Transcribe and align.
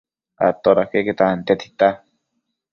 Atoda 0.47 0.85
queque 0.95 1.13
tantia 1.21 1.59
tita 1.65 1.89